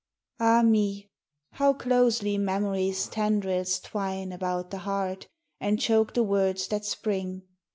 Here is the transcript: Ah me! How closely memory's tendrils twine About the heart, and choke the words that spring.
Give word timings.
Ah 0.39 0.63
me! 0.63 1.11
How 1.51 1.73
closely 1.73 2.35
memory's 2.39 3.07
tendrils 3.07 3.79
twine 3.79 4.31
About 4.31 4.71
the 4.71 4.79
heart, 4.79 5.27
and 5.59 5.79
choke 5.79 6.15
the 6.15 6.23
words 6.23 6.67
that 6.69 6.85
spring. 6.85 7.43